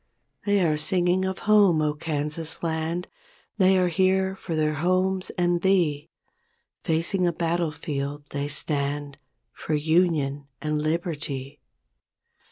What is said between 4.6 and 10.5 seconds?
homes and thee; Facing a battlefield they stand For "Union